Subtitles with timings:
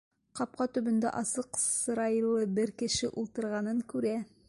[0.37, 4.21] Ҡапҡа төбөндә асыҡ сырайлы бер кеше ултырғанын күрә.